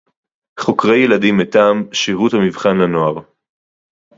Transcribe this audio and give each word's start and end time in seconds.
חוקרי 0.59 0.97
ילדים 1.05 1.37
מטעם 1.37 1.93
שירות 1.93 2.33
המבחן 2.33 2.77
לנוער 2.77 3.13